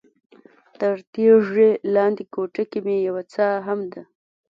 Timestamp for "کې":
2.71-2.95